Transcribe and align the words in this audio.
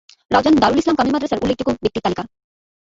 রাউজান 0.31 0.55
দারুল 0.61 0.79
ইসলাম 0.79 0.97
কামিল 0.97 1.13
মাদ্রাসার 1.13 1.41
উল্লেখযোগ্য 1.43 1.71
ব্যক্তির 1.83 2.03
তালিকা 2.05 2.23